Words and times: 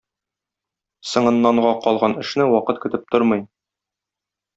Соңыннанга 1.09 1.73
калган 1.83 2.15
эшне 2.23 2.47
вакыт 2.55 2.81
көтеп 2.87 3.05
тормый. 3.17 3.45